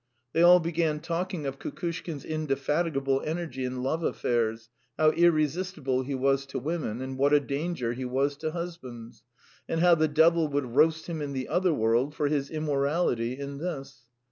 They 0.33 0.41
all 0.41 0.59
began 0.59 0.99
talking 0.99 1.45
of 1.45 1.59
Kukushkin's 1.59 2.25
indefatigable 2.25 3.21
energy 3.23 3.63
in 3.63 3.83
love 3.83 4.01
affairs, 4.01 4.67
how 4.97 5.11
irresistible 5.11 6.01
he 6.01 6.15
was 6.15 6.47
to 6.47 6.57
women, 6.57 7.01
and 7.01 7.19
what 7.19 7.33
a 7.33 7.39
danger 7.39 7.93
he 7.93 8.03
was 8.05 8.35
to 8.37 8.49
husbands; 8.49 9.21
and 9.69 9.79
how 9.79 9.93
the 9.93 10.07
devil 10.07 10.47
would 10.47 10.75
roast 10.75 11.05
him 11.05 11.21
in 11.21 11.33
the 11.33 11.47
other 11.49 11.71
world 11.71 12.15
for 12.15 12.29
his 12.29 12.49
immorality 12.49 13.37
in 13.37 13.59
this. 13.59 14.07